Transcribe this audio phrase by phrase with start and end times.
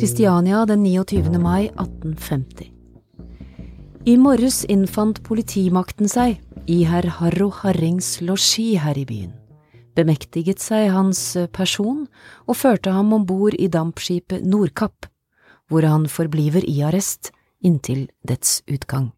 [0.00, 1.38] Kristiania den 29.
[1.38, 2.70] mai 1850.
[4.04, 9.34] I morges innfant politimakten seg i herr Harro Harrings losji her i byen,
[9.92, 11.20] bemektiget seg hans
[11.52, 12.06] person
[12.46, 15.04] og førte ham om bord i dampskipet Nordkapp,
[15.68, 19.10] hvor han forbliver i arrest inntil dets utgang.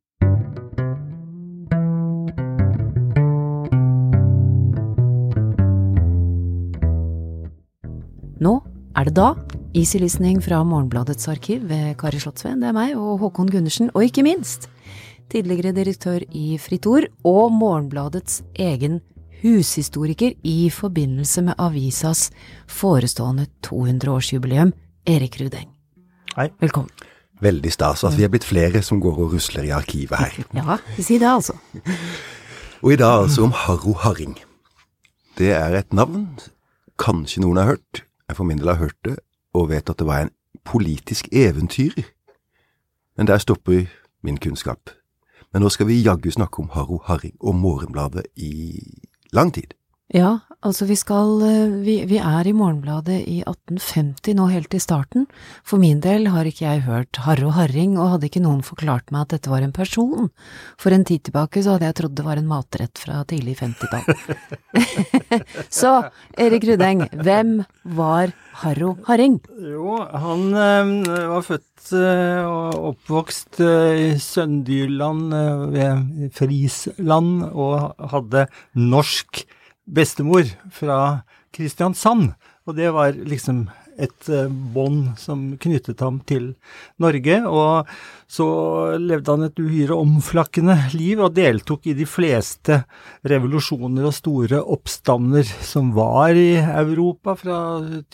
[9.03, 9.33] Er det da
[9.75, 14.05] Easy Listening fra Morgenbladets arkiv ved Kari Slottsveen, det er meg, og Håkon Gundersen, og
[14.07, 14.69] ikke minst
[15.33, 19.01] tidligere direktør i Fritt Ord og Morgenbladets egen
[19.41, 22.29] hushistoriker i forbindelse med avisas
[22.71, 24.71] forestående 200-årsjubileum,
[25.09, 25.73] Erik Rudeng.
[26.37, 26.53] Hei.
[26.63, 26.93] Velkommen.
[27.43, 30.39] Veldig stas at vi er blitt flere som går og rusler i arkivet her.
[30.61, 31.59] Ja, si det altså.
[32.85, 34.39] Og i dag altså om Harro Harring.
[35.41, 36.29] Det er et navn
[37.03, 38.07] kanskje noen har hørt.
[38.33, 39.19] Jeg for min del har hørt det,
[39.53, 40.31] og vet at det var en
[40.65, 41.93] politisk eventyr.
[43.17, 43.85] Men der stopper
[44.25, 44.91] min kunnskap.
[45.53, 48.81] Men nå skal vi jaggu snakke om Harro Harring og Morgenbladet i
[49.33, 49.77] lang tid.
[50.13, 51.39] Ja, altså vi skal
[51.81, 55.23] vi, vi, er i Morgenbladet i 1850 nå helt i starten.
[55.65, 59.25] For min del har ikke jeg hørt Harro Harring, og hadde ikke noen forklart meg
[59.25, 60.29] at dette var en person.
[60.77, 64.05] For en tid tilbake så hadde jeg trodd det var en matrett fra tidlig 50-tall.
[65.81, 65.95] så,
[66.37, 67.55] Erik Rudeng, hvem
[67.97, 69.41] var Harro Harring?
[69.65, 75.33] Jo, han ø, var født øh, og oppvokst ø, i Søndyrland
[75.73, 79.47] ved Frisland, og hadde norsk
[79.87, 80.99] bestemor fra
[81.55, 82.33] Kristiansand.
[82.67, 83.67] Og det var liksom
[84.01, 84.29] et
[84.73, 86.55] bånd som knyttet ham til
[87.03, 87.43] Norge.
[87.49, 87.91] Og
[88.33, 88.47] så
[88.97, 92.79] levde han et uhyre omflakkende liv og deltok i de fleste
[93.29, 97.59] revolusjoner og store oppstander som var i Europa fra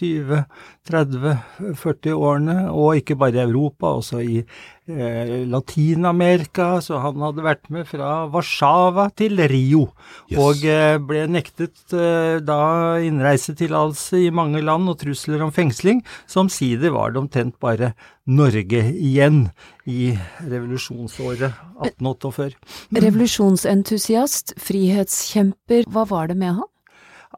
[0.00, 0.42] 20-,
[0.88, 1.36] 30-,
[1.78, 6.70] 40-årene, og ikke bare i Europa, også i eh, Latin-Amerika.
[6.84, 9.86] Så han hadde vært med fra Warszawa til Rio,
[10.26, 10.38] yes.
[10.40, 12.60] og eh, ble nektet eh, da
[13.06, 16.02] innreisetillatelse i mange land og trusler om fengsling.
[16.26, 17.94] som sider var det omtrent bare
[18.28, 19.46] Norge igjen
[19.88, 20.12] i
[20.44, 22.58] revolusjonsåret 1848.
[22.92, 26.68] Revolusjonsentusiast, frihetskjemper, hva var det med han?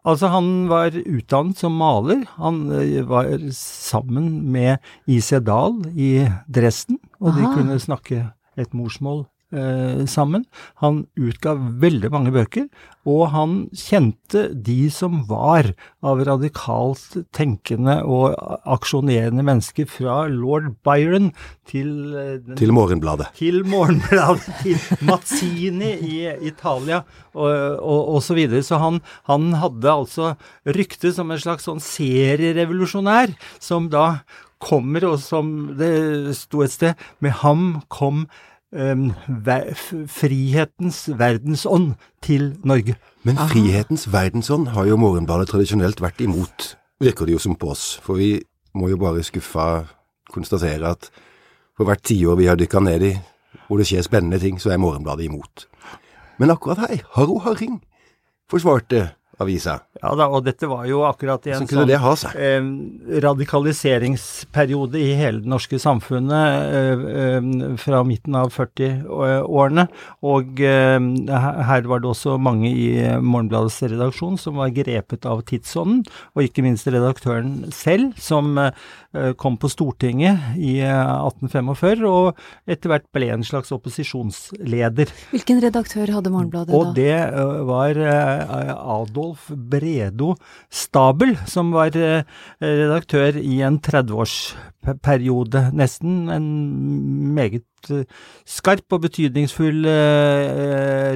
[0.00, 2.24] Altså, han var utdannet som maler.
[2.40, 2.62] Han
[3.08, 5.38] var sammen med I.C.
[5.44, 8.24] Dahl i Dresden, og de kunne snakke
[8.58, 10.46] et morsmål eh, sammen.
[10.82, 12.66] Han utga veldig mange bøker,
[13.08, 15.70] og han kjente de som var
[16.04, 18.36] av radikalt tenkende og
[18.68, 21.30] aksjonerende mennesker, fra lord Byron
[21.70, 23.30] til den, Til Morgenbladet.
[23.38, 27.02] Til Morgenbladet, til Mazzini i Italia,
[27.32, 27.48] og,
[27.80, 28.62] og, og så videre.
[28.66, 29.00] Så han,
[29.30, 30.34] han hadde altså
[30.68, 34.20] rykte som en slags sånn serierevolusjonær, som da
[34.60, 38.26] kommer, og som det sto et sted, med ham kom
[40.06, 42.94] frihetens verdensånd til Norge.
[43.26, 47.98] Men frihetens verdensånd har jo Morgenbladet tradisjonelt vært imot, virker det jo som på oss.
[48.04, 48.38] For vi
[48.74, 49.84] må jo bare skuffa
[50.30, 51.10] konstatere at
[51.76, 53.14] for hvert tiår vi har dykka ned i,
[53.66, 55.66] hvor det skjer spennende ting, så er Morgenbladet imot.
[56.38, 57.82] Men akkurat her, Harro Harring
[58.50, 59.80] forsvarte avisa.
[60.00, 62.68] Ja da, og dette var jo akkurat i en sånn eh,
[63.24, 67.48] radikaliseringsperiode i hele det norske samfunnet eh, eh,
[67.80, 69.86] fra midten av 40-årene.
[70.30, 70.96] Og eh,
[71.70, 72.88] her var det også mange i
[73.20, 76.04] Morgenbladets redaksjon som var grepet av tidsånden,
[76.36, 82.40] og ikke minst redaktøren selv, som eh, kom på Stortinget i 1845 eh, og
[82.70, 85.12] etter hvert ble en slags opposisjonsleder.
[85.34, 86.90] Hvilken redaktør hadde Morgenbladet og da?
[86.90, 87.16] Og det
[87.68, 90.34] var Adolf Bredo
[90.70, 91.94] Stabel, som var
[92.60, 96.28] redaktør i en 30-årsperiode, nesten.
[96.32, 96.48] En
[97.34, 97.64] meget
[98.48, 99.86] skarp og betydningsfull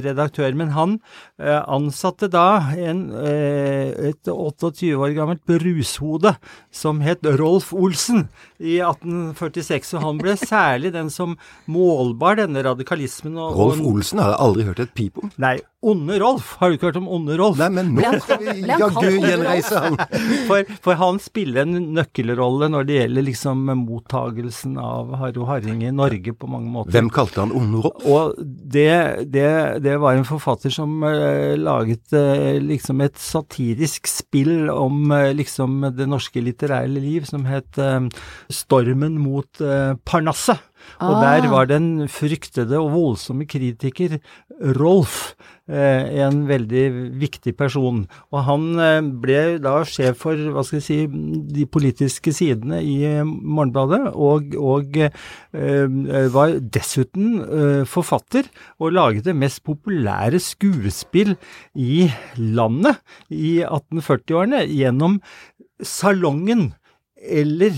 [0.05, 0.55] redaktør.
[0.57, 0.97] Men han
[1.37, 6.35] ansatte da en, et 28 år gammelt brushode
[6.73, 8.27] som het Rolf Olsen
[8.59, 9.93] i 1846.
[9.97, 11.37] Og han ble særlig den som
[11.71, 13.37] målbar denne radikalismen.
[13.37, 15.31] Og, Rolf Olsen har jeg aldri hørt et pip om.
[15.41, 16.55] Nei, Onde Rolf.
[16.57, 17.59] Har du ikke hørt om Onde Rolf?
[17.61, 19.99] Nei, men nå skal vi jaggu gjenreise han.
[20.47, 25.93] For, for, han spiller en nøkkelrolle når det gjelder liksom mottagelsen av Harro Harring i
[25.93, 26.93] Norge på mange måter.
[26.95, 28.05] Hvem kalte han Onde Rolf?
[28.07, 29.49] Og det, det,
[29.83, 35.89] det var en forfatter som uh, laget uh, liksom et satirisk spill om uh, liksom
[35.95, 37.79] det norske litterære liv som het
[38.51, 39.61] Stormen mot
[40.05, 40.61] Parnasset.
[41.03, 41.23] Og ah.
[41.25, 44.19] der var den fryktede og voldsomme kritiker
[44.79, 45.35] Rolf
[45.65, 46.83] en veldig
[47.17, 48.03] viktig person.
[48.29, 48.67] Og han
[49.21, 50.97] ble da sjef for hva skal jeg si,
[51.57, 54.99] de politiske sidene i Morgenbladet, og, og
[56.35, 57.41] var dessuten
[57.89, 58.45] forfatter
[58.77, 61.33] og laget det mest populære skuespill
[61.73, 62.05] i
[62.37, 63.01] landet
[63.33, 65.19] i 1840-årene gjennom
[65.81, 66.69] Salongen
[67.15, 67.73] eller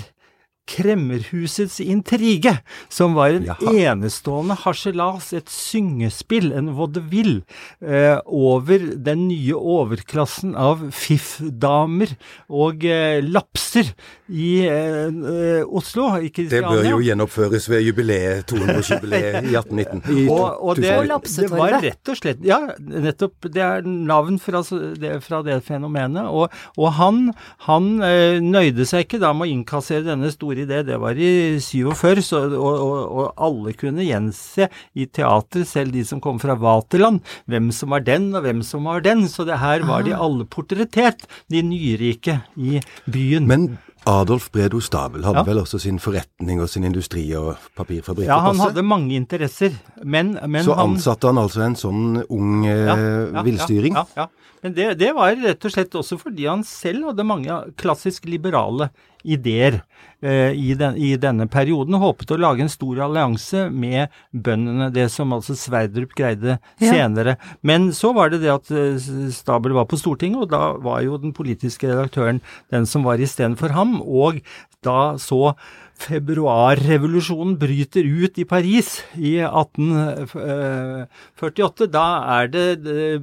[0.67, 2.57] Kremmerhusets intrige,
[2.89, 3.73] som var en Jaha.
[3.93, 7.41] enestående harselas, et syngespill, en vaudeville,
[7.81, 12.15] eh, over den nye overklassen av fiffdamer
[12.49, 13.93] og eh, lapser
[14.27, 16.69] i eh, eh Oslo, i Kristiania.
[16.69, 20.03] Det bør jo gjenoppføres ved jubileet, 200-årsjubileet i 1819.
[20.17, 20.93] I og, og det,
[21.27, 23.47] det, var rett og slett Ja, nettopp.
[23.53, 24.63] Det er navn fra
[24.99, 26.27] det, fra det fenomenet.
[26.27, 27.21] Og, og han,
[27.67, 31.17] han eh, nøyde seg ikke da med å innkassere denne store idé, det det var
[31.21, 36.39] i 47, så, og, og, og, alle kunne gjense i teater, selv de som kom
[36.41, 39.27] fra Vaterland, hvem som var den og hvem som var den.
[39.29, 40.23] Så det her var de ah.
[40.25, 43.45] alle portrettert, de nyrike i byen.
[43.49, 43.75] Men
[44.07, 45.47] Adolf Bredo Stabel hadde ja.
[45.49, 48.29] vel også sin forretning og sin industri og papirfabrikk?
[48.29, 52.95] Ja, han hadde mange interesser, men, men Så ansatte han altså en sånn ung ja,
[52.95, 53.97] ja, villstyring?
[53.99, 54.29] Ja, ja,
[54.63, 58.89] men det, det, var rett og slett også fordi han selv hadde mange klassisk liberale
[59.27, 59.81] ideer
[60.21, 61.97] eh, i, den, i, denne perioden.
[61.99, 67.37] Håpet å lage en stor allianse med bøndene, det som altså Sverdrup greide senere.
[67.61, 71.19] Men så var det det at eh, Stabel var på Stortinget, og da var jo
[71.21, 72.41] den politiske redaktøren
[72.73, 73.99] den som var istedenfor ham.
[74.01, 74.41] Og
[74.85, 75.55] da så
[75.97, 83.21] februarrevolusjonen bryter ut i Paris i 1848, da er det eh,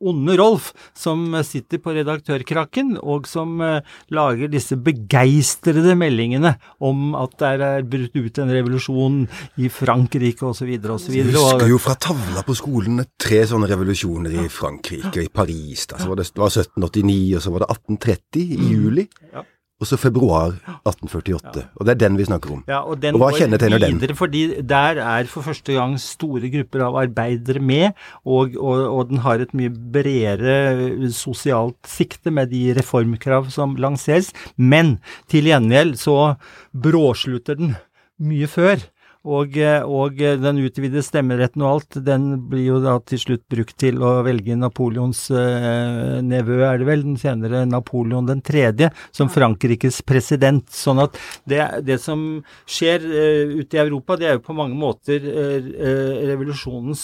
[0.00, 3.80] onde Rolf som sitter på redaktørkrakken, og som eh,
[4.14, 6.52] lager disse begeistrede meldingene
[6.84, 9.28] om at det er brutt ut en revolusjon
[9.62, 10.70] i Frankrike osv.
[10.80, 11.14] osv.
[11.16, 15.80] Jeg husker jo fra tavla på skolen tre sånne revolusjoner i Frankrike og i Paris.
[15.90, 15.94] Da.
[16.00, 18.60] Så var det, var 1789, og så var det 1830 i mm.
[18.72, 19.04] juli.
[19.34, 19.42] Ja
[19.76, 20.54] og så februar
[20.86, 21.60] 1848.
[21.60, 21.66] Ja.
[21.76, 22.62] Og det er den vi snakker om.
[22.68, 24.00] Ja, og, og hva kjennetegner den?
[24.16, 27.92] Fordi der er for første gang store grupper av arbeidere med,
[28.24, 34.32] og, og, og, den har et mye bredere sosialt sikte med de reformkrav som lanseres.
[34.56, 34.96] Men
[35.28, 36.36] til gjengjeld så
[36.72, 37.76] bråslutter den
[38.16, 38.80] mye før.
[39.26, 43.42] Og, eh, og, eh, den utvidede stemmeretten og alt, den blir jo da til slutt
[43.50, 48.92] brukt til å velge Napoleons eh, nevø, er det vel, den senere Napoleon den tredje,
[49.10, 50.68] som Frankrikes president.
[50.70, 51.18] Sånn at
[51.48, 51.58] det,
[51.88, 52.22] det som
[52.70, 57.02] skjer eh, ute i Europa, det er jo på mange måter eh, eh revolusjonens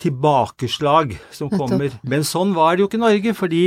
[0.00, 1.92] tilbakeslag som kommer.
[2.06, 3.62] Men sånn var det jo ikke i Norge, fordi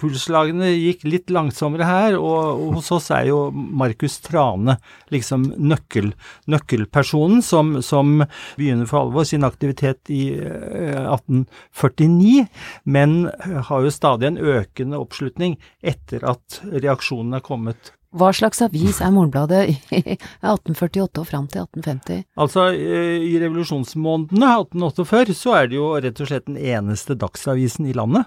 [0.00, 4.78] pulslagene gikk litt langsommere her, og, og hos oss er jo Markus Trane
[5.12, 6.14] liksom nøkkel nøkkel,
[6.50, 8.24] nøkkelpersonen som, som,
[8.56, 12.46] begynner for alvor sin aktivitet i 1849, eh,
[12.84, 17.92] men har jo stadig en økende oppslutning etter at reaksjonen er kommet.
[18.10, 22.24] Hva slags avis er Morgenbladet i 1848 og fram til 1850?
[22.42, 27.86] Altså, eh, i revolusjonsmånedene 1848 så er det jo rett og slett den eneste dagsavisen
[27.86, 28.26] i landet.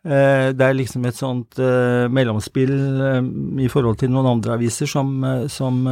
[0.00, 3.18] Eh, det er liksom et sånt uh, mellomspill uh,
[3.60, 5.10] i forhold til noen andre aviser som,
[5.52, 5.82] som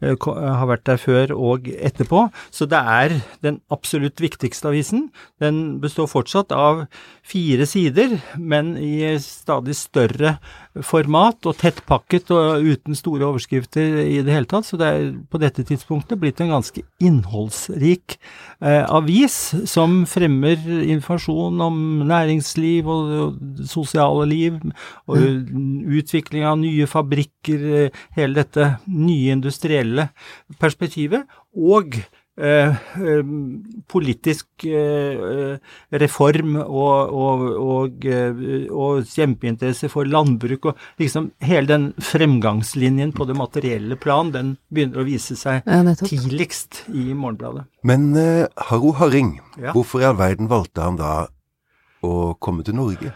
[0.00, 2.24] har vært der før og etterpå.
[2.48, 5.10] Så det er den absolutt viktigste avisen.
[5.42, 6.86] Den består fortsatt av
[7.26, 10.38] fire sider, men i stadig større
[10.86, 14.68] format og tettpakket og uten store overskrifter i det hele tatt.
[14.68, 18.18] Så det er på dette tidspunktet blitt en ganske innholdsrik
[18.60, 19.36] avis
[19.70, 20.60] som fremmer
[20.92, 24.58] informasjon om næringsliv og og sosiale liv,
[25.10, 25.18] og
[26.00, 30.08] utvikling av nye fabrikker, eh, hele dette nye industrielle
[30.60, 32.19] perspektivet, og eh, eh,
[33.90, 35.56] politisk eh,
[36.02, 43.26] reform og, og, og, eh, og, kjempeinteresse for landbruk og liksom hele den fremgangslinjen på
[43.28, 47.66] det materielle plan, den begynner å vise seg ja, tidligst i Morgenbladet.
[47.86, 49.74] Men eh, Harro Harring, ja.
[49.76, 51.14] hvorfor i all verden valgte han da
[52.06, 53.12] å komme til Norge?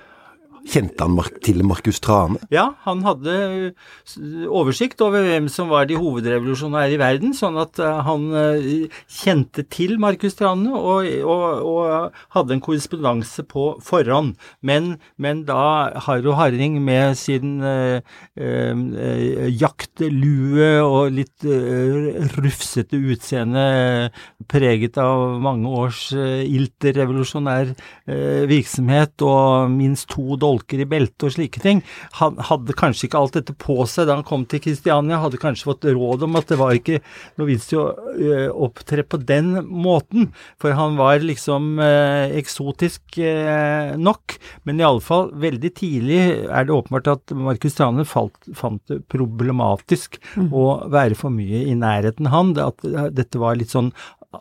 [0.64, 2.40] Kjente han til Markus Trane?
[2.52, 3.34] Ja, han hadde
[3.68, 8.94] eh, oversikt over hvem som var de hovedrevolusjonære i verden, sånn at eh, han eh,
[9.12, 14.38] kjente til Markus Trane og, og, og, hadde en korrespondanse på forhånd.
[14.64, 18.00] Men, men da Harro Harring med sin eh,
[18.40, 23.66] eh, jaktlue og litt eh, rufsete utseende,
[24.48, 27.72] preget av mange års ilter revolusjonær
[28.48, 31.82] virksomhet og minst to dollar dolker i beltet og slike ting.
[32.20, 35.68] Han hadde kanskje ikke alt dette på seg da han kom til Kristiania, hadde kanskje
[35.68, 37.00] fått råd om at det var ikke
[37.38, 40.30] noe vits i å uh, opptre på den måten,
[40.60, 44.36] for han var liksom eh, eksotisk eh, nok.
[44.68, 50.50] Men iallfall veldig tidlig er det åpenbart at Markus Trane fant det problematisk mm.
[50.54, 52.54] å være for mye i nærheten han.
[52.60, 52.84] At
[53.14, 53.92] dette var litt sånn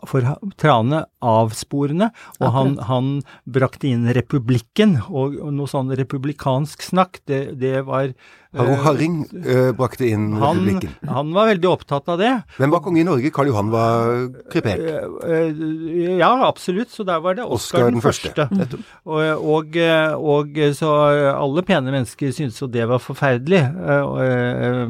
[0.09, 3.11] for Trane avsporende, og han, han,
[3.43, 8.13] brakte inn republikken, og, noe sånn republikansk snakk, det, det var
[8.53, 10.93] Harro eh, Harring øh, brakte inn han, republikken.
[11.09, 12.31] Han var veldig opptatt av det.
[12.59, 13.31] Hvem var konge i Norge?
[13.33, 14.11] Karl Johan var
[14.53, 14.83] krepert?
[15.23, 16.91] Uh, ja, absolutt.
[16.93, 18.33] Så der var det Oskar den, den, første.
[18.37, 18.81] første.
[19.09, 19.77] Og, og,
[20.19, 20.91] og, så
[21.33, 23.63] alle pene mennesker syntes jo det var forferdelig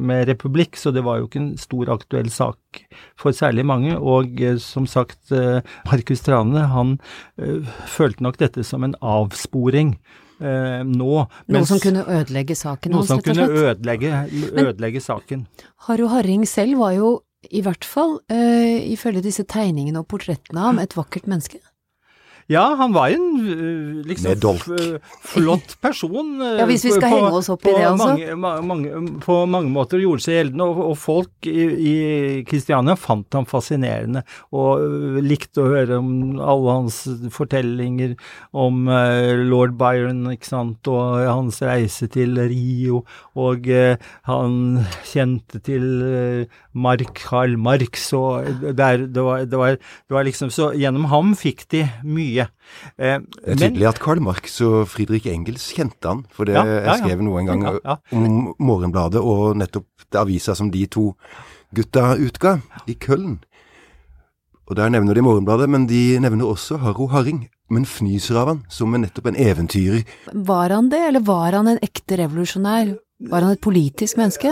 [0.03, 2.83] med republikk, så det var jo ikke en stor aktuell sak
[3.19, 3.95] for særlig mange.
[3.97, 5.31] Og som sagt,
[5.87, 6.97] Markus Trane, han
[7.89, 9.95] følte nok dette som en avsporing
[10.39, 11.11] eh, nå.
[11.53, 13.37] Noe som kunne ødelegge saken hans, rett og slett?
[13.37, 14.23] Noe som kunne ødelegge,
[14.53, 15.45] ødelegge Men, saken.
[15.89, 17.13] Harro Harring selv var jo
[17.51, 21.59] i hvert fall, eh, ifølge disse tegningene og portrettene av ham, et vakkert menneske?
[22.51, 24.57] Ja, han var en øh, liksom
[25.23, 26.41] flott person.
[26.41, 28.07] Øh, ja, Hvis vi skal på, henge oss opp i det også.
[28.35, 31.93] Mange, mange, på mange måter gjorde seg gjeldende, og, og folk i, i
[32.47, 36.99] Kristiania fant ham fascinerende og øh, likte å høre om alle hans
[37.33, 38.17] fortellinger
[38.51, 43.03] om uh, lord Byron, ikke sant, og hans reise til Rio,
[43.39, 43.95] og uh,
[44.27, 50.27] han kjente til uh, Mark, Karl Marx, og der, det, var, det, var, det var
[50.27, 52.49] liksom Så gjennom ham fikk de mye mye.
[52.97, 56.65] Eh, det er tydelig at Karl Marx og Friedrich Engels kjente han, for det ja,
[56.65, 56.83] ja, ja.
[56.89, 61.11] jeg skrev noe en gang om Morgenbladet og nettopp det avisa som de to
[61.73, 62.59] gutta utga
[62.89, 63.39] i Køln.
[64.69, 67.49] Og Der nevner de Morgenbladet, men de nevner også Harro Harring.
[67.71, 70.03] Men fnyser av han som en nettopp en eventyrer.
[70.33, 72.93] Var han det, eller var han en ekte revolusjonær?
[73.31, 74.51] Var han et politisk menneske?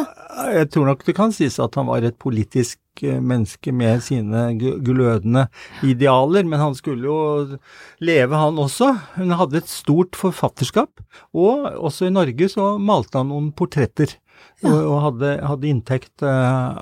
[0.55, 5.47] Jeg tror nok det kan sies at han var et politisk menneske med sine glødende
[5.83, 7.59] idealer, men han skulle jo
[7.99, 8.91] leve, han også.
[9.15, 11.01] Hun hadde et stort forfatterskap,
[11.33, 14.17] og også i Norge så malte han noen portretter
[14.61, 14.71] ja.
[14.71, 16.77] og, hadde, hadde inntekt uh,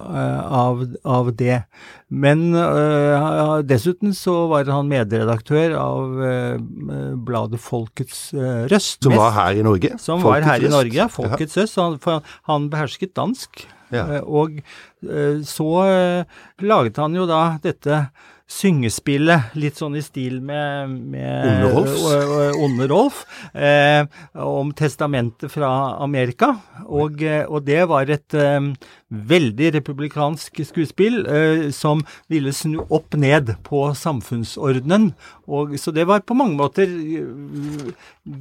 [0.60, 1.62] av, av, det.
[2.10, 8.30] Men uh, dessuten så var han medredaktør av uh, bladet Folkets
[8.72, 9.04] Røst.
[9.06, 9.96] Som var her i Norge?
[9.98, 11.10] Som Folkets var her i Norge, ja.
[11.12, 11.60] Folkets.
[11.60, 11.80] Røst.
[11.80, 13.66] Han, for han behersket dansk.
[13.89, 14.20] Ja.
[14.22, 14.60] Og
[15.50, 15.70] så
[16.62, 18.04] laget han jo da dette
[18.50, 21.68] syngespillet, litt sånn i stil med, med
[22.58, 23.22] Onde Rolf,
[23.53, 25.70] eh, om testamentet fra
[26.01, 26.56] Amerika.
[26.88, 28.72] Og, eh, og det var et eh,
[29.10, 35.12] veldig republikansk skuespill eh, som ville snu opp ned på samfunnsordenen.
[35.50, 37.88] Og, så det var på mange måter uh,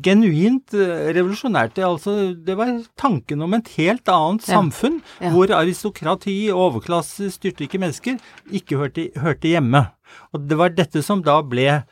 [0.04, 1.80] genuint uh, revolusjonært.
[1.84, 4.58] Altså, det var tanken om et helt annet ja.
[4.58, 5.32] samfunn, ja.
[5.32, 8.20] hvor aristokrati og overklasse styrtrike mennesker
[8.52, 9.86] ikke hørte, hørte hjemme.
[10.32, 11.82] Og det var dette som da ble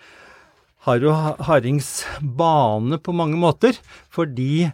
[0.86, 1.10] Harro
[1.42, 3.74] Hardings bane på mange måter,
[4.14, 4.68] fordi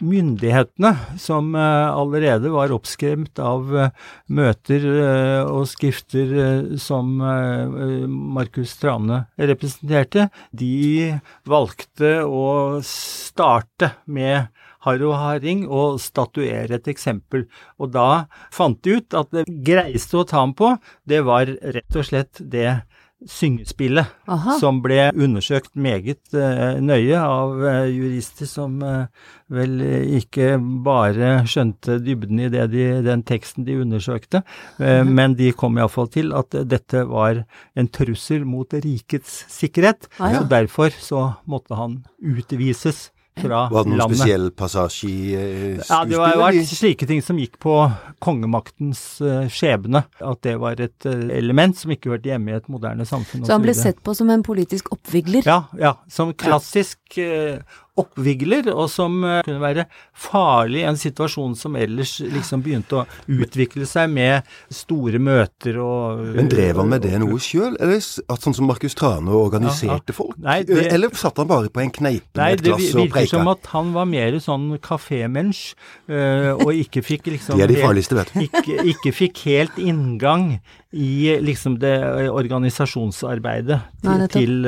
[0.00, 3.92] myndighetene, som eh, allerede var oppskremt av eh,
[4.32, 6.32] møter eh, og skrifter
[6.80, 14.48] som Markus Trane representerte, de valgte å starte med
[14.86, 17.46] Harro Harding og statuere et eksempel.
[17.80, 20.74] Og da fant de ut at det greieste å ta ham på,
[21.08, 22.80] det var rett og slett det
[23.28, 24.54] syngespillet, Aha.
[24.56, 29.10] som ble undersøkt meget uh, nøye av uh, jurister som uh,
[29.52, 29.82] vel
[30.16, 34.44] ikke bare skjønte dybden i det de, den teksten de undersøkte,
[34.78, 37.42] men de kom iallfall til at dette var
[37.74, 40.06] en trussel mot rikets sikkerhet.
[40.20, 40.38] Ah, ja.
[40.38, 43.08] Så derfor så måtte han utvises
[43.38, 43.74] fra landet.
[43.74, 44.18] Var det noen landet.
[44.18, 45.90] spesiell passasje i skuespillet?
[45.90, 47.76] Ja, det var, var slike ting som gikk på
[48.22, 50.04] kongemaktens uh, skjebne.
[50.18, 53.44] At det var et uh, element som ikke hørte hjemme i et moderne samfunn.
[53.46, 55.46] Så han ble sett på som en politisk oppvigler?
[55.48, 57.60] Ja, ja som klassisk uh,
[58.00, 63.04] oppvigler, og som uh, kunne være farlig i en situasjon som ellers liksom begynte å
[63.30, 68.46] utvikle seg med store møter og Men drev han med det noe sjøl, eller at
[68.46, 70.16] sånn som Markus Trane organiserte ja, ja.
[70.16, 70.38] folk?
[70.44, 73.00] Nei, det, eller satt han bare på en kneipe med et glass og preika?
[73.00, 75.64] Det virker som at han var mer sånn kafémensch,
[76.10, 78.38] uh, og ikke fikk liksom De er de farligste, vet du.
[78.50, 80.58] Ikke, ikke fikk helt inngang
[80.90, 81.94] i liksom det
[82.30, 84.66] organisasjonsarbeidet til, Nei, til,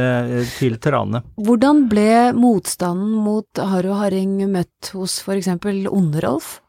[0.55, 1.23] til, Trane.
[1.35, 5.49] Hvordan ble motstanden mot Harro Harring møtt hos f.eks.
[5.89, 6.61] Onde-Rolf?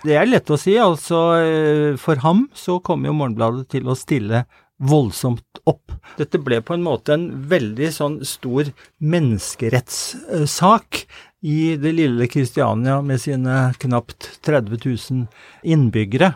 [0.00, 0.78] Det er lett å si.
[0.80, 4.46] Altså, eh, for ham så kom jo Morgenbladet til å stille
[4.80, 5.92] voldsomt opp.
[6.16, 8.70] Dette ble på en måte en veldig sånn stor
[9.04, 11.04] menneskerettssak
[11.40, 16.34] i det lille Kristiania med sine knapt 30 000 innbyggere.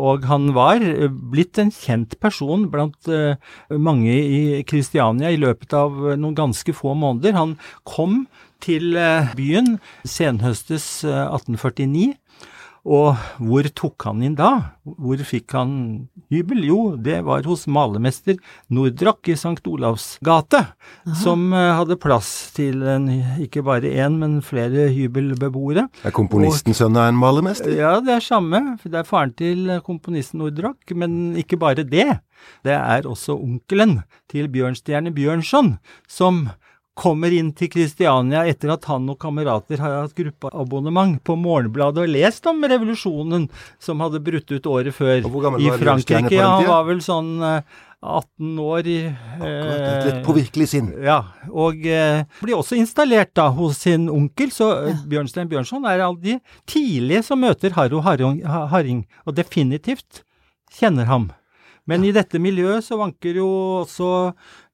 [0.00, 3.36] Og han var eh, blitt en kjent person blant uh,
[3.72, 7.36] mange i Kristiania i løpet av noen ganske få måneder.
[7.36, 8.24] Han kom
[8.64, 12.14] til uh, byen senhøstes uh, 1849
[12.86, 14.50] og hvor tok han inn da?
[14.86, 15.70] Hvor fikk han
[16.30, 16.62] hybel?
[16.68, 18.36] Jo, det var hos malermester
[18.70, 19.64] Nordrakk i St.
[19.66, 21.16] Olavs gate, Aha.
[21.18, 23.08] som eh, hadde plass til en,
[23.42, 25.88] ikke bare én, men flere hybelbeboere.
[26.06, 27.74] Er komponisten sønn av en malermester?
[27.74, 28.62] Ja, det er samme.
[28.84, 32.06] Det er faren til komponisten Nordrakk, men ikke bare det.
[32.62, 33.98] Det er også onkelen
[34.30, 35.74] til Bjørnstjerne Bjørnson,
[36.06, 36.44] som
[36.96, 42.14] kommer inn til Kristiania etter at han og kamerater har hatt gruppeabonnement på Morgenbladet og
[42.14, 43.50] lest om revolusjonen
[43.82, 46.32] som hadde brutt ut året før i Frankrike.
[46.32, 47.60] Ja, han var vel sånn 18
[48.00, 50.90] eh, år i Akkurat, Et litt påvirkelig sinn.
[51.04, 51.20] Ja,
[51.52, 55.00] og eh, blir også installert da hos sin onkel, så eh, ja.
[55.12, 60.24] Bjørnstein Bjørnson er av de tidlige som møter Harro Harring, og definitivt
[60.80, 61.30] kjenner ham.
[61.86, 62.10] Men ja.
[62.10, 63.50] i dette miljøet så vanker jo
[63.84, 64.08] også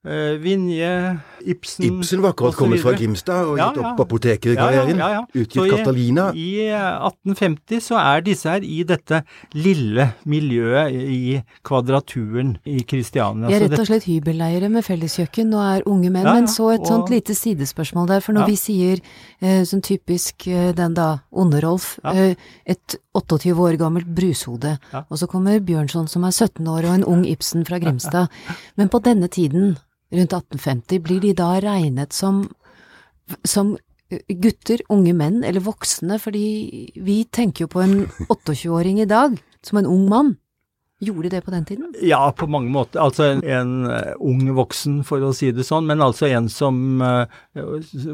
[0.02, 4.04] Vinje, Ibsen Ibsen var akkurat kommet fra Grimstad og ja, gitt opp ja.
[4.06, 4.98] apotekerkarrieren.
[4.98, 6.24] Ja, ja, Utgitt Catalina.
[6.34, 9.20] I, I 1850 så er disse her i dette
[9.54, 13.46] lille miljøet i Kvadraturen i Kristiania.
[13.46, 16.26] De er rett og slett hybelleiere med felleskjøkken og er unge menn.
[16.26, 20.48] men så et og, sånt lite sidespørsmål der, for når vi sier uh, sånn typisk
[20.50, 26.34] uh, den da, Onde-Rolf, et 28 år gammelt brushode, og så kommer Bjørnson som er
[26.34, 28.32] 17 år og en ung Ibsen fra Grimstad.
[28.80, 29.76] Men på denne tiden
[30.12, 32.44] rundt 1850, blir de da regnet som,
[33.44, 33.76] som
[34.28, 37.96] gutter, unge menn eller voksne, fordi vi tenker jo på en
[38.28, 40.34] 28-åring i dag som en ung mann.
[41.02, 41.88] Gjorde de det på den tiden?
[42.06, 43.00] Ja, på mange måter.
[43.02, 47.02] Altså en, en uh, ung voksen, for å si det sånn, men altså en som
[47.02, 47.26] uh,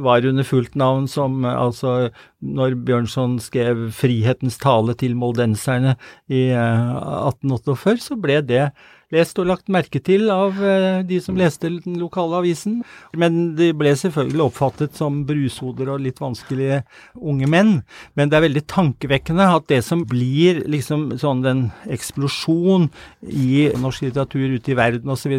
[0.00, 2.08] var under fullt navn, som uh, altså
[2.40, 5.98] Når Bjørnson skrev 'Frihetens tale til moldenserne'
[6.32, 8.70] i 1848, så ble det
[9.14, 12.80] lest og lagt merke til av eh, de som leste den lokale avisen.
[13.16, 16.82] Men de ble selvfølgelig oppfattet som brushoder og litt vanskelige
[17.16, 17.72] unge menn.
[18.18, 22.90] Men det er veldig tankevekkende at det som blir liksom sånn den eksplosjon
[23.28, 25.38] i norsk litteratur ute i verden osv.,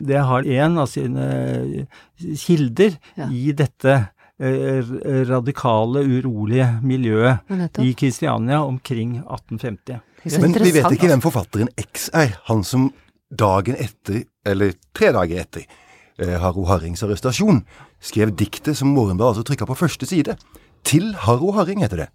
[0.00, 1.26] det har en av sine
[2.40, 3.26] kilder ja.
[3.28, 3.96] i dette
[4.40, 4.92] eh,
[5.28, 10.00] radikale, urolige miljøet i Kristiania omkring 1850.
[10.40, 12.90] Men vi vet ikke hvem forfatteren X er, han som
[13.30, 15.66] dagen etter, eller tre dager etter,
[16.18, 17.64] eh, Harro Harrings arrestasjon,
[18.00, 20.36] skrev diktet som Morgenbladet altså trykka på første side.
[20.84, 22.08] Til Harro Harring heter det.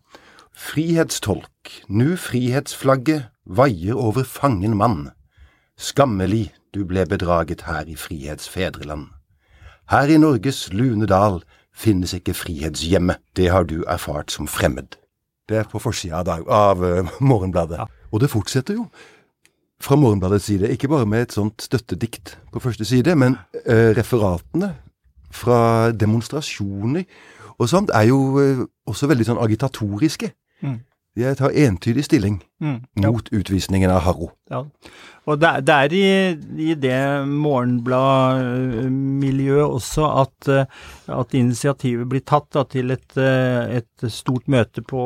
[0.56, 5.12] Frihetstolk, nu frihetsflagget vaier over fangen mann.
[5.78, 9.10] Skammelig du ble bedraget her i frihetsfedreland.
[9.92, 11.44] Her i Norges lune dal
[11.76, 14.96] finnes ikke frihetshjemme, det har du erfart som fremmed.
[15.50, 17.78] Det er på forsida av, av uh, Morgenbladet.
[17.84, 17.86] Ja.
[18.12, 18.88] Og det fortsetter jo
[19.86, 24.74] fra Morgenbladets side, ikke bare med et sånt støttedikt på første side, men eh, referatene
[25.36, 27.06] fra demonstrasjoner
[27.60, 30.32] og sånt er jo eh, også veldig sånn agitatoriske.
[30.66, 30.80] Mm.
[31.16, 33.08] De tar entydig stilling mm, ja.
[33.08, 34.34] mot utvisningen av Harro.
[34.52, 34.66] Ja.
[35.26, 36.38] Og det, det er i,
[36.70, 40.66] i det Morgenblad-miljøet også at, eh,
[41.10, 45.02] at, initiativet blir tatt da, til et, eh, et, stort møte på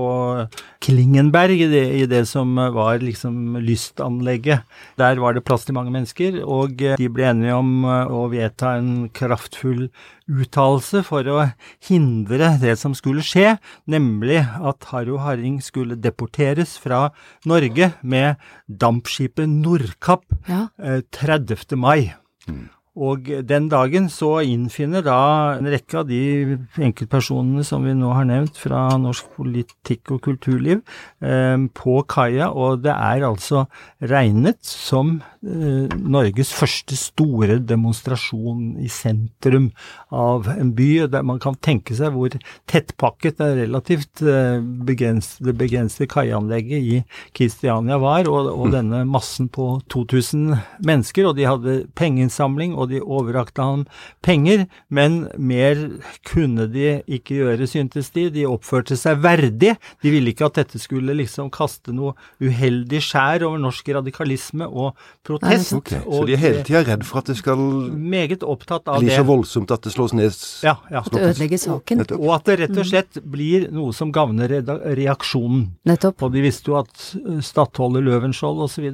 [0.83, 4.59] Klingenberg, i det, i det, som var liksom lystanlegget.
[4.99, 9.09] Der var det plass til mange mennesker, og de ble enige om å vedta en
[9.15, 9.89] kraftfull
[10.29, 11.49] uttalelse for å
[11.87, 13.57] hindre det som skulle skje,
[13.89, 17.09] nemlig at Harro Harring skulle deporteres fra
[17.49, 18.35] Norge med
[18.67, 20.71] dampskipet Nordkapp Kapp ja.
[21.11, 21.71] 30.
[21.71, 22.15] Eh, mai.
[22.47, 22.69] Mm.
[22.97, 25.19] Og den dagen så innfinner da
[25.59, 30.81] en rekke av de enkeltpersonene som vi nå har nevnt fra norsk politikk og kulturliv,
[31.21, 33.67] eh, på kaia, og det er altså
[34.01, 39.69] regnet som eh, Norges første store demonstrasjon i sentrum
[40.09, 40.89] av en by.
[41.13, 42.33] Der man kan tenke seg hvor
[42.69, 46.99] tettpakket det relativt eh, begrensede, begrensede kaianlegget i
[47.37, 52.75] Kristiania var, og, og denne massen på 2000 mennesker, og de hadde pengeinnsamling.
[52.79, 53.85] Og de overrakte ham
[54.25, 55.81] penger, men mer
[56.27, 58.27] kunne de ikke gjøre, syntes de.
[58.33, 59.75] De oppførte seg verdig.
[60.03, 64.95] De ville ikke at dette skulle liksom kaste noe uheldig skjær over norsk radikalisme og
[65.25, 65.75] protest.
[65.79, 66.01] Okay.
[66.03, 69.25] så de er hele tida redd for at det skal meget opptatt av bli så
[69.27, 70.35] voldsomt at det slås ned?
[70.65, 71.03] Ja, ja.
[71.03, 72.03] At det ødelegger saken.
[72.19, 74.51] Og at det rett og slett blir noe som gagner
[74.97, 75.65] reaksjonen.
[75.89, 76.25] Nettopp.
[76.25, 77.05] Og de visste jo at
[77.45, 78.89] stattholder Løvenskiold osv.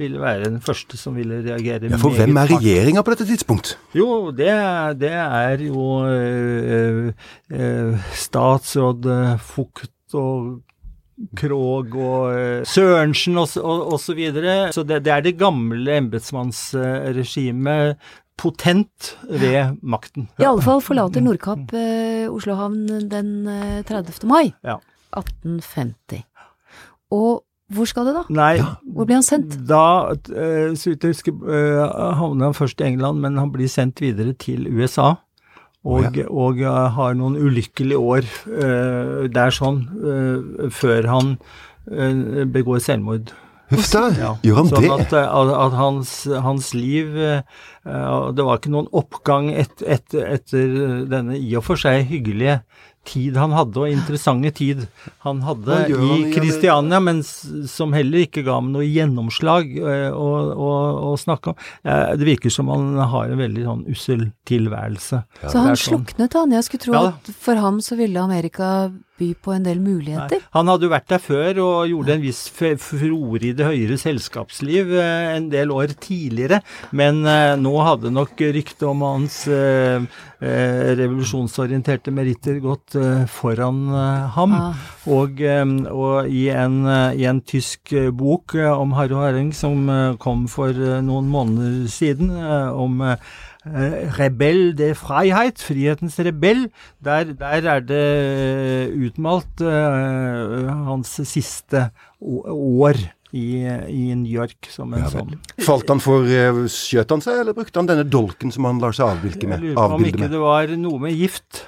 [0.00, 3.76] ville være den første som ville reagere ja, For hvem er regjeringa på dette tidspunkt?
[3.96, 4.50] Jo, det,
[5.00, 7.12] det er jo eh,
[7.52, 9.08] eh, statsråd
[9.44, 10.58] Fugt og
[11.38, 14.72] Krog og uh, Sørensen og, og, og, så videre.
[14.74, 17.96] Så det, det er det gamle embetsmannsregimet
[18.38, 20.28] potent ved makten.
[20.38, 24.26] I alle fall forlater Nordkapp eh, Oslo havn den uh, 30.
[24.30, 24.78] mai ja.
[25.18, 26.22] 1850.
[27.10, 28.24] Og hvor skal det da?
[28.32, 28.54] Nei,
[28.94, 29.58] Hvor blir han sendt?
[29.68, 31.32] Da, uh, så vidt jeg husker,
[32.16, 35.16] havner han først i England, men han blir sendt videre til USA.
[35.84, 36.24] Og, oh, ja.
[36.28, 38.24] og uh, har noen ulykkelige år
[39.32, 39.84] der sånn,
[40.74, 41.36] før han
[42.52, 43.30] begår selvmord.
[43.68, 44.30] Huff da, ja.
[44.44, 44.88] gjør han sånn det?
[44.88, 47.12] Sånn at, at hans, hans, liv
[47.88, 50.76] Det var ikke noen oppgang et, et, etter
[51.08, 52.60] denne i og for seg hyggelige
[53.08, 54.84] tid han hadde, og interessante tid
[55.24, 60.70] han hadde i Kristiania, men som heller ikke ga meg noe gjennomslag eh, å, å,
[61.08, 61.58] å, snakke om.
[61.82, 65.22] Det virker som han har en veldig sånn ussel tilværelse.
[65.42, 65.48] Ja.
[65.48, 65.84] Så han sånn.
[65.86, 66.56] sluknet, han?
[66.58, 70.40] Jeg skulle tro ja, at for ham så ville Amerika by på en del muligheter?
[70.40, 70.50] Nei.
[70.54, 74.92] Han hadde jo vært der før og gjorde en viss furore i det høyere selskapsliv
[74.94, 76.60] eh, en del år tidligere,
[76.96, 80.02] men eh, nå hadde nok ryktet om hans eh,
[80.42, 84.54] eh revolusjonsorienterte meritter gått eh, foran eh, ham.
[84.58, 84.86] Ah.
[85.06, 85.38] Og,
[85.94, 86.80] og i, en,
[87.14, 89.86] i, en, tysk bok om Harro Herring som
[90.20, 92.34] kom for noen måneder siden,
[92.74, 93.00] om
[93.68, 96.68] Eh, rebell de Freiheit, frihetens rebell,
[97.04, 101.88] der, der er det utmalt hans siste
[102.20, 103.00] år
[103.36, 103.60] i,
[103.92, 107.56] i, New York som en ja, sånn Falt han for uh, Skjøt han seg, eller
[107.56, 109.60] brukte han denne dolken som han lar seg avbilde med?
[109.60, 111.66] Jeg lurer på om ikke det var noe med gift.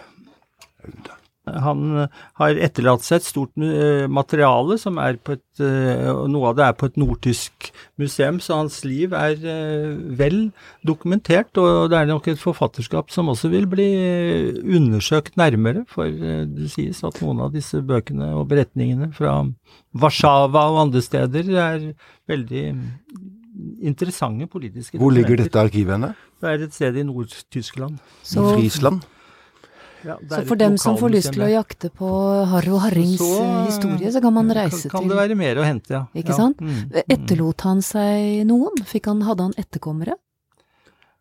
[1.65, 6.51] Han eh, har etterlatt seg et stort eh, materiale som er på et eh, Noe
[6.51, 7.71] av det er på et nordtysk
[8.01, 9.37] museum, så hans liv er
[10.17, 10.39] vel
[10.87, 11.53] dokumentert.
[11.61, 13.89] Og det er nok et forfatterskap som også vil bli
[14.63, 19.43] undersøkt nærmere, for det sies at noen av disse bøkene og beretningene fra
[20.01, 21.87] Warszawa og andre steder er
[22.31, 22.65] veldig
[23.83, 26.15] interessante politiske Hvor ligger dette arkivet henne?
[26.41, 27.99] Det er et sted i Nord-Tyskland.
[28.25, 29.03] Friesland?
[30.07, 32.09] Ja, så for dem som får lyst til å jakte på
[32.49, 35.61] Harro Harrings så, eh, historie, så kan man reise kan, kan til det være mer
[35.61, 36.03] å hente, ja.
[36.17, 36.61] Ikke sant?
[36.61, 37.03] Mm, mm.
[37.17, 38.81] Etterlot han seg noen?
[38.89, 40.17] Fikk han, hadde han etterkommere?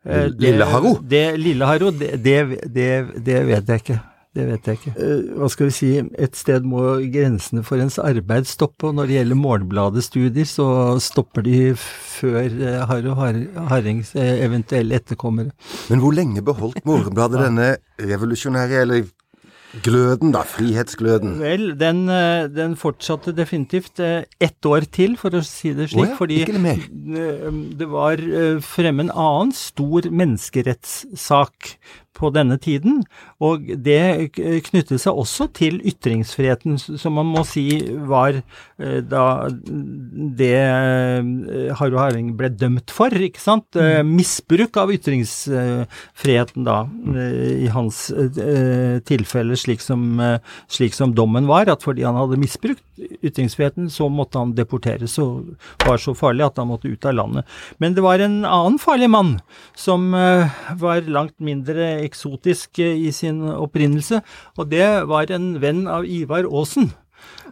[0.05, 0.95] Eh, lille Harro?
[1.03, 2.37] Det, lille Harro, det, det,
[2.71, 2.89] det,
[3.25, 3.99] det vet jeg ikke.
[4.37, 4.91] Det vet jeg ikke.
[4.93, 9.09] Eh, hva skal vi si, et sted må grensene for ens arbeid stoppe, og når
[9.09, 10.67] det gjelder Morgenbladet-studier, så
[11.01, 15.55] stopper de før eh, Harro Harrings eh, eventuelle etterkommere.
[15.89, 19.15] Men hvor lenge beholdt Morgenbladet denne revolusjonære, eller
[19.85, 20.39] Gløden, da.
[20.49, 21.35] Frihetsgløden.
[21.37, 21.99] Vel, den,
[22.55, 26.07] den, fortsatte definitivt ett år til, for å si det slik.
[26.07, 26.73] Oh ja, fordi det,
[27.77, 28.23] det var
[28.65, 31.75] fremme en annen stor menneskerettssak
[32.19, 33.03] på denne tiden.
[33.43, 34.33] Og det
[34.67, 37.67] knyttet seg også til ytringsfriheten, som man må si
[38.09, 43.67] var eh, da det eh, Harro Harding ble dømt for, ikke sant.
[43.79, 44.13] Eh, mm.
[44.19, 46.81] Misbruk av ytringsfriheten da,
[47.19, 48.07] i hans
[49.07, 50.21] tilfelle, slik som,
[50.71, 51.71] slik som dommen var.
[51.71, 52.83] At fordi han hadde misbrukt
[53.23, 57.59] ytringsfriheten, så måtte han deporteres og var så farlig at han måtte ut av landet.
[57.79, 59.35] Men det var en annen farlig mann
[59.77, 60.11] som
[60.79, 64.21] var langt mindre eksotisk eh, i sin opprinnelse,
[64.57, 66.91] og det var en venn av Ivar Aasen.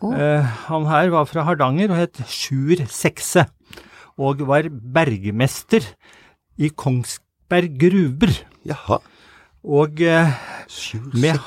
[0.02, 0.14] Oh.
[0.14, 3.48] Eh, han her var fra Hardanger og het Sjur Sekse,
[4.18, 5.86] og var bergmester
[6.58, 8.34] i Kongsberg gruver.
[8.68, 9.02] Jaha.
[9.66, 10.30] Og, eh,
[11.18, 11.40] med,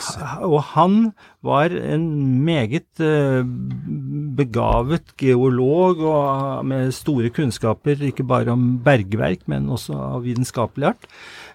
[0.43, 1.13] og, han
[1.47, 3.45] var en meget eh,
[4.37, 11.09] begavet geolog og med store kunnskaper, ikke bare om bergverk, men også av vitenskapelig art.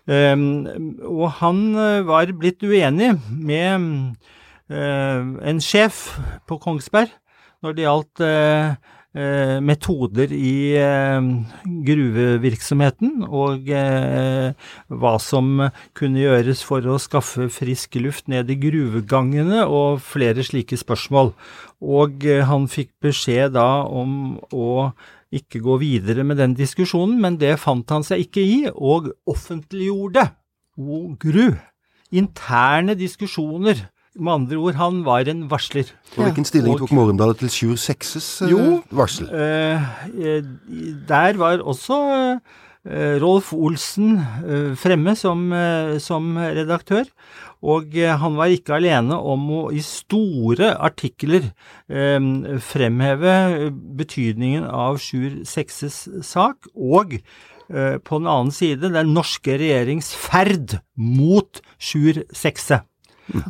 [0.07, 0.65] Ehm,
[1.03, 4.15] og han eh, var blitt uenig med
[4.65, 6.15] en sjef
[6.49, 7.11] på Kongsberg
[7.61, 8.21] når det gjaldt
[9.15, 10.75] metoder i
[11.87, 15.63] gruvevirksomheten, og hva som
[15.95, 21.31] kunne gjøres for å skaffe frisk luft ned i gruvegangene, og flere slike spørsmål.
[21.79, 24.91] Og han fikk beskjed da om å
[25.35, 30.27] ikke gå videre med den diskusjonen, men det fant han seg ikke i, og offentliggjorde,
[31.23, 31.55] gru,
[32.15, 33.87] interne diskusjoner.
[34.15, 35.89] Med andre ord, han var en varsler.
[36.15, 38.59] Og Hvilken stilling tok Morgenbladet til Sjur Sekses uh, jo,
[38.95, 39.27] varsel?
[39.27, 40.45] Eh, eh,
[41.09, 41.97] der var også
[42.87, 47.09] eh, Rolf Olsen eh, fremme som, eh, som redaktør.
[47.65, 51.49] Og eh, han var ikke alene om å i store artikler
[51.89, 52.31] eh,
[52.63, 53.35] fremheve
[53.99, 60.79] betydningen av Sjur Sekses sak, og eh, på den annen side den norske regjerings ferd
[60.95, 62.85] mot Sjur Sekse.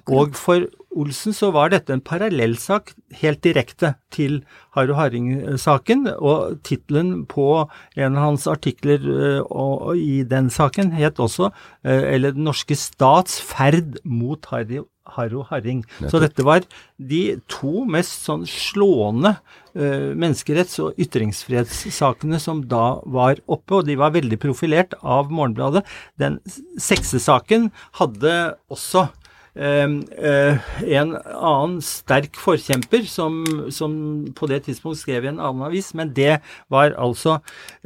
[0.07, 4.39] Og for Olsen så var dette en parallellsak helt direkte til
[4.77, 7.65] Harro Harring-saken, og tittelen på
[7.99, 11.51] en av hans artikler eh, i den saken het også
[11.83, 15.83] eh, eller Den norske stats ferd mot Harro Harring.
[16.07, 16.63] Så dette var
[16.97, 19.35] de to mest sånn slående
[19.75, 25.83] eh, menneskeretts- og ytringsfrihetssakene som da var oppe, og de var veldig profilert av Morgenbladet.
[26.21, 26.39] Den
[26.79, 29.09] seksesaken hadde også
[29.55, 33.39] en annen sterk forkjemper som,
[33.71, 33.93] som,
[34.35, 36.41] på det tidspunkt skrev i en annen avis, men det
[36.71, 37.37] var altså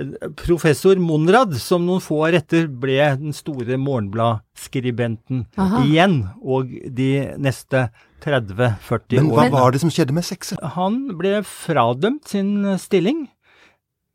[0.01, 5.45] eh, professor Monrad, som noen få år etter ble den store Morgenblad-skribenten
[5.85, 7.89] igjen, og de neste
[8.25, 9.19] 30-40 år.
[9.19, 10.61] Men hva var det som skjedde med sexet?
[10.75, 13.27] Han ble fradømt sin stilling,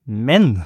[0.05, 0.65] men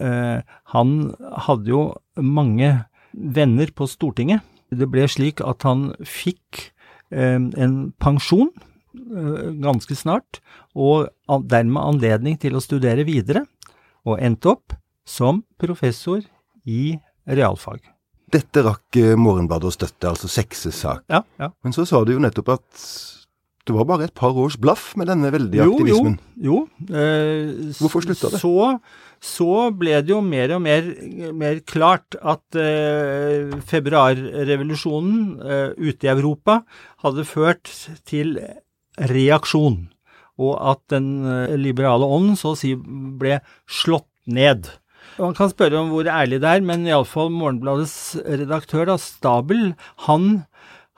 [0.00, 0.40] eh,
[0.72, 0.96] han
[1.44, 1.84] hadde jo
[2.16, 2.72] mange
[3.12, 4.40] venner på Stortinget
[4.72, 6.68] det ble slik at han fikk
[7.12, 10.40] eh, en pensjon eh, ganske snart,
[10.74, 11.12] og
[11.48, 13.44] dermed anledning til å studere videre,
[14.08, 14.76] og endte opp
[15.08, 16.22] som professor
[16.64, 16.96] i
[17.28, 17.82] realfag.
[18.32, 21.04] Dette rakk eh, Morgenbladet å støtte, altså seksesak.
[21.12, 21.50] Ja, ja.
[21.64, 22.86] Men så sa du jo nettopp at
[23.68, 26.16] det var bare et par års blaff med denne veldige aktivismen.
[26.42, 26.94] Jo, jo.
[26.98, 28.40] Eh, Hvorfor slutta det?
[28.42, 28.54] Så,
[29.22, 30.88] så ble det jo mer og mer,
[31.38, 36.62] mer klart at eh, februarrevolusjonen eh, ute i Europa
[37.04, 37.70] hadde ført
[38.08, 38.34] til
[38.98, 39.84] reaksjon,
[40.42, 43.38] og at den eh, liberale ånden så å si ble
[43.70, 44.72] slått ned.
[45.18, 49.72] Man kan spørre om hvor ærlig det er, men iallfall Morgenbladets redaktør, da, Stabel,
[50.08, 50.46] han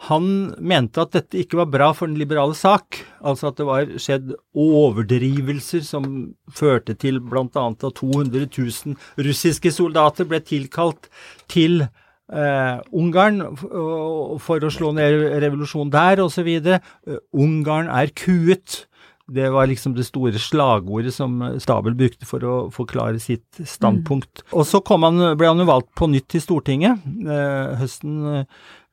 [0.08, 0.28] han
[0.60, 4.34] mente at dette ikke var bra for den liberale sak, altså at det var skjedd
[4.52, 6.08] overdrivelser som
[6.52, 7.46] førte til bl.a.
[7.48, 11.08] at 200 000 russiske soldater ble tilkalt
[11.52, 16.50] til eh, Ungarn for å slå ned revolusjonen der, osv.
[16.68, 18.84] Uh, Ungarn er kuet.
[19.24, 24.42] Det var liksom det store slagordet som Stabel brukte for å forklare sitt standpunkt.
[24.44, 24.56] Mm.
[24.60, 28.42] Og så han, ble han jo valgt på nytt til Stortinget eh, høsten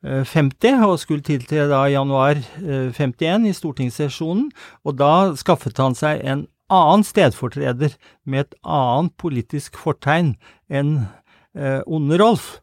[0.02, 4.48] 50, og skulle tiltre da i januar 51 i stortingssesjonen.
[4.82, 10.34] Og da skaffet han seg en annen stedfortreder med et annet politisk fortegn
[10.72, 11.04] enn
[11.54, 12.58] eh, Onde Rolf.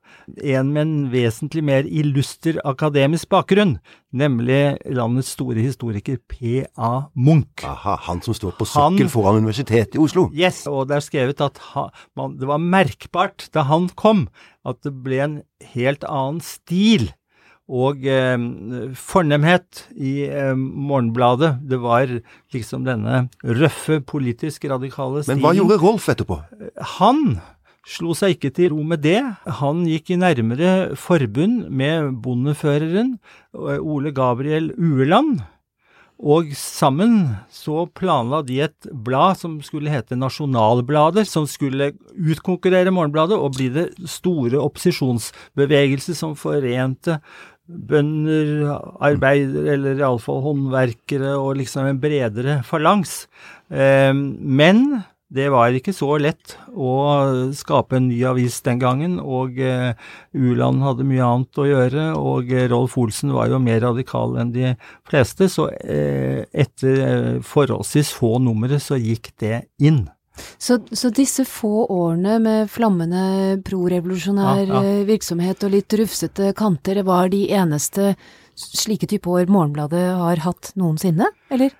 [0.45, 3.79] En med en vesentlig mer illuster akademisk bakgrunn,
[4.13, 7.09] nemlig landets store historiker P.A.
[7.17, 7.63] Munch.
[7.65, 10.27] Aha, han som står på sokkel han, foran Universitetet i Oslo?
[10.35, 11.87] Yes, og det er skrevet at ha,
[12.19, 14.27] man, det var merkbart da han kom
[14.69, 15.39] at det ble en
[15.73, 17.09] helt annen stil
[17.69, 18.35] og eh,
[18.97, 21.53] fornemhet i eh, Morgenbladet.
[21.69, 22.11] Det var
[22.55, 25.37] liksom denne røffe, politisk radikale stilen.
[25.37, 26.39] Men hva gjorde Rolf etterpå?
[26.97, 27.37] Han
[27.89, 29.21] slo seg ikke til ro med det.
[29.61, 33.15] Han gikk i nærmere forbund med bondeføreren
[33.53, 35.39] Ole Gabriel Ueland.
[36.19, 43.37] Og sammen så planla de et blad som skulle hete Nasjonalbladet, som skulle utkonkurrere Morgenbladet
[43.39, 47.21] og bli det store opposisjonsbevegelse som forente
[47.69, 48.65] bønder,
[49.05, 53.23] arbeidere eller iallfall håndverkere og liksom en bredere falangs.
[53.69, 54.85] Eh, men
[55.29, 56.93] det var ikke så lett å
[57.53, 59.93] skape en ny avis den gangen, og uh,
[60.33, 64.55] Uland hadde mye annet å gjøre, og uh, Rolf Olsen var jo mer radikal enn
[64.55, 64.73] de
[65.05, 70.07] fleste, så etter forholdsvis få numre så gikk det inn.
[70.57, 74.95] Så, så, disse få årene med flammende prorevolusjonær ja, ja.
[75.07, 78.13] virksomhet og litt rufsete kanter, var de eneste
[78.59, 81.75] slike type år Morgenbladet har hatt noensinne, eller?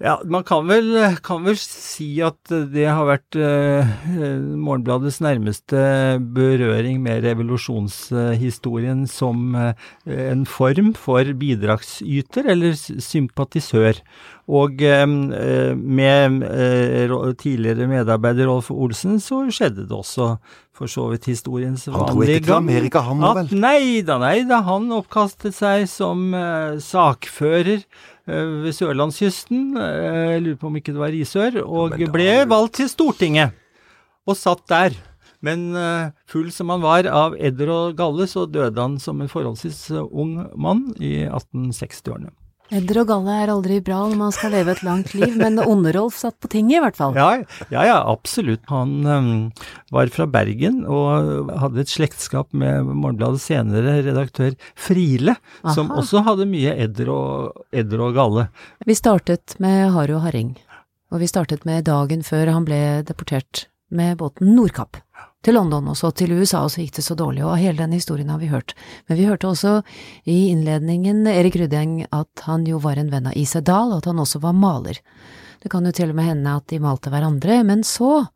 [0.00, 3.90] Ja, man kan vel, kan vel, si at det har vært eh,
[4.56, 5.82] Morgenbladets nærmeste
[6.36, 9.74] berøring med revolusjonshistorien som eh,
[10.30, 14.00] en form for bidragsyter eller sympatisør.
[14.48, 15.04] Og eh,
[15.76, 20.32] med eh, tidligere medarbeider Rolf Olsen så skjedde det også
[20.80, 22.08] for så vidt historiens vanlige gang.
[22.08, 23.52] Han dro ikke til Amerika, han nå vel?
[23.52, 24.62] Nei da, nei da.
[24.64, 27.84] Han oppkastet seg som eh, sakfører
[28.64, 32.90] ved sørlandskysten, eh, jeg lurer på om ikke det var Risør, og ble valgt til
[32.90, 33.56] Stortinget.
[34.28, 34.96] Og satt der.
[35.40, 39.30] Men eh, full som han var av edder og galle, så døde han som en
[39.32, 42.34] forholdsvis ung mann i 1860-årene.
[42.70, 46.14] Edder og galle er aldri bra når man skal leve et langt liv, men Onde-Rolf
[46.20, 47.16] satt på tinget i hvert fall.
[47.18, 48.62] Ja, ja, ja absolutt.
[48.70, 49.30] Han um,
[49.90, 55.74] var fra Bergen og hadde et slektskap med Morgenbladets senere redaktør Friele, Aha.
[55.74, 58.46] som også hadde mye edder og, edder og galle.
[58.86, 60.54] Vi startet med Haru Harring,
[61.10, 65.02] og vi startet med dagen før han ble deportert med båten Nordkapp.
[65.44, 67.96] Til London, og så til USA, og så gikk det så dårlig, og hele den
[67.96, 68.74] historien har vi hørt.
[69.08, 69.78] Men vi hørte også
[70.28, 74.20] i innledningen Erik Rudeng at han jo var en venn av Isedal, og at han
[74.20, 75.00] også var maler.
[75.60, 78.26] Det kan jo til og med hende at de malte hverandre, men så,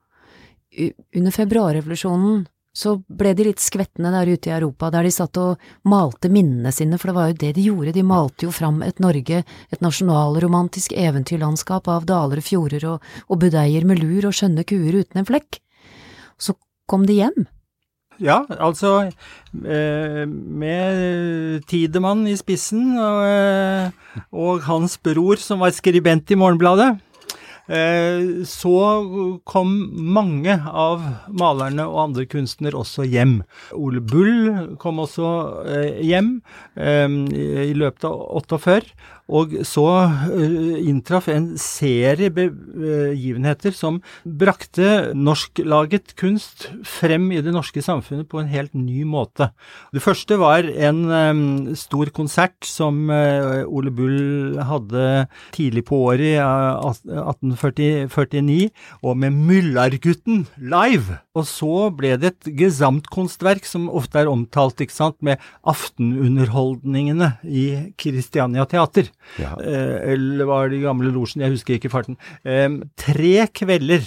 [1.14, 5.60] under februarrevolusjonen, så ble de litt skvettende der ute i Europa, der de satt og
[5.86, 8.98] malte minnene sine, for det var jo det de gjorde, de malte jo fram et
[9.02, 14.66] Norge, et nasjonalromantisk eventyrlandskap av daler og fjorder og, og budeier med lur og skjønne
[14.66, 15.60] kuer uten en flekk.
[16.90, 17.46] Kom de hjem.
[18.22, 19.08] Ja, altså
[19.66, 26.92] eh, med Tidemann i spissen og, eh, og hans bror som var skribent i Morgenbladet.
[27.64, 28.76] Eh, så
[29.48, 29.72] kom
[30.14, 33.40] mange av malerne og andre kunstnere også hjem.
[33.74, 35.32] Ole Bull kom også
[36.04, 36.36] hjem
[36.76, 38.94] i løpet av 48.
[39.32, 39.86] Og så
[40.84, 48.50] inntraff en serie begivenheter som brakte norsklaget kunst frem i det norske samfunnet på en
[48.52, 49.48] helt ny måte.
[49.94, 57.54] Det første var en stor konsert som Ole Bull hadde tidlig på året i 18
[57.54, 58.70] 1949,
[59.02, 61.23] og med Myllargutten live.
[61.34, 67.66] Og så ble det et gesamtkunstverk som ofte er omtalt, ikke sant, med aftenunderholdningene i
[67.98, 69.10] Kristiania Teater.
[69.42, 69.56] Ja.
[69.58, 72.20] Eh, eller var det gamle losjen, jeg husker ikke farten.
[72.46, 72.68] Eh,
[73.00, 74.06] tre kvelder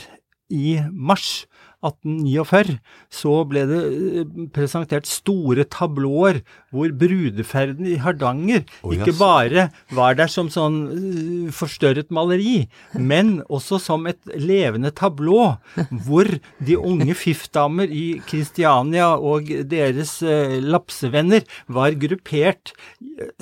[0.53, 1.45] i mars
[1.85, 2.77] 1849
[3.13, 6.39] så ble det eh, presentert store tablåer
[6.73, 12.65] hvor brudeferden i Hardanger oh, ikke bare var der som sånn uh, forstørret maleri,
[12.97, 15.53] men også som et levende tablå
[16.07, 22.73] hvor de unge fiffdamer i Kristiania og deres uh, lapsevenner var gruppert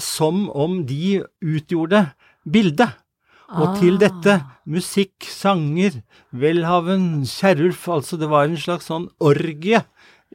[0.02, 2.08] som om de utgjorde
[2.46, 3.05] bildet.
[3.54, 6.02] Og til dette musikk, sanger,
[6.34, 9.84] Welhaven, Kjerulf Altså det var en slags sånn orgie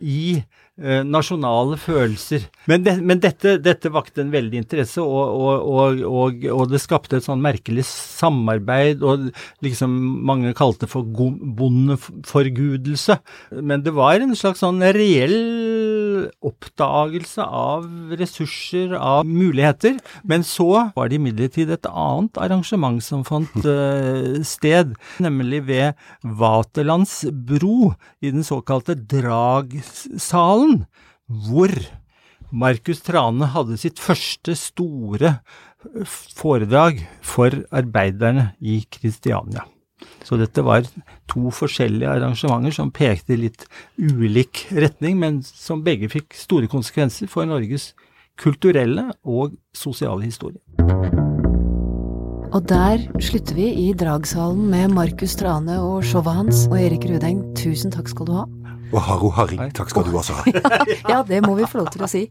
[0.01, 0.38] i
[0.81, 2.46] eh, nasjonale følelser.
[2.70, 7.18] Men, det, men dette, dette, vakte en veldig interesse, og, og, og, og, det skapte
[7.18, 9.29] et sånn merkelig samarbeid, og
[9.66, 9.90] liksom
[10.31, 11.03] mange kalte det for
[11.61, 13.18] bondeforgudelse.
[13.61, 15.37] Men det var en slags sånn reell
[16.44, 17.87] oppdagelse av
[18.18, 19.98] ressurser, av muligheter.
[20.22, 27.22] Men så var det imidlertid et annet arrangement som fant uh, sted, nemlig ved Vaterlands
[27.30, 30.85] bro, i den såkalte Dragsalen,
[31.48, 31.74] hvor
[32.50, 35.37] Markus Trane hadde sitt første store
[36.06, 39.64] foredrag for arbeiderne i Kristiania.
[40.26, 40.85] Så dette var
[41.30, 43.64] to forskjellige arrangementer som pekte i litt
[43.96, 47.92] ulik retning, men som begge fikk store konsekvenser for Norges
[48.40, 50.61] kulturelle og sosiale historie.
[52.50, 57.44] Og der slutter vi i Dragsalen med Markus Trane og showet hans og Erik Rudeng.
[57.54, 58.46] Tusen takk skal du ha.
[58.90, 60.56] Og Harro Harring, takk skal du også ha.
[61.12, 62.24] ja, det må vi få lov til å si.